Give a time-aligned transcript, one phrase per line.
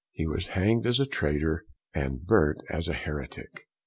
[0.13, 1.63] He was hanged as a Traytor,
[1.93, 3.67] and burnt as a Heretick.